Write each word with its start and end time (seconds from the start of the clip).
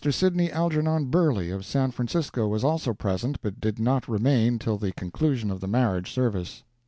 Sidney 0.09 0.51
Algernon 0.51 1.11
Burley, 1.11 1.51
of 1.51 1.63
San 1.63 1.91
Francisco, 1.91 2.47
was 2.47 2.63
also 2.63 2.91
present 2.91 3.37
but 3.43 3.59
did 3.61 3.77
not 3.77 4.07
remain 4.09 4.57
till 4.57 4.79
the 4.79 4.91
conclusion 4.93 5.51
of 5.51 5.59
the 5.61 5.67
marriage 5.67 6.11
service. 6.11 6.63